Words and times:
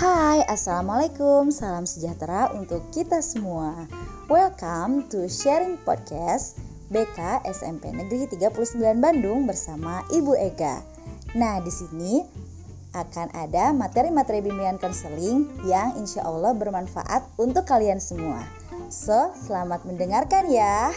Hai, 0.00 0.40
Assalamualaikum, 0.48 1.52
salam 1.52 1.84
sejahtera 1.84 2.48
untuk 2.56 2.88
kita 2.88 3.20
semua. 3.20 3.84
Welcome 4.32 5.12
to 5.12 5.28
Sharing 5.28 5.76
Podcast 5.84 6.56
BK 6.88 7.44
SMP 7.44 7.92
Negeri 7.92 8.24
39 8.32 8.80
Bandung 8.96 9.44
bersama 9.44 10.00
Ibu 10.08 10.40
Ega. 10.40 10.80
Nah, 11.36 11.60
di 11.60 11.68
sini 11.68 12.24
akan 12.96 13.28
ada 13.36 13.76
materi-materi 13.76 14.40
bimbingan 14.40 14.80
konseling 14.80 15.44
yang 15.68 15.92
insya 16.00 16.24
Allah 16.24 16.56
bermanfaat 16.56 17.36
untuk 17.36 17.68
kalian 17.68 18.00
semua. 18.00 18.40
So, 18.88 19.36
selamat 19.36 19.84
mendengarkan 19.84 20.48
ya. 20.48 20.96